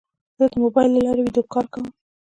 [0.37, 1.85] زه د موبایل له لارې ویدیو کال کوم.